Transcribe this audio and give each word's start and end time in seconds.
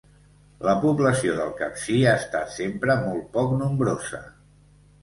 La 0.67 0.73
població 0.85 1.35
del 1.41 1.53
Capcir 1.61 2.01
ha 2.09 2.17
estat 2.23 2.57
sempre 2.57 2.97
molt 3.07 3.31
poc 3.39 3.57
nombrosa. 3.63 4.27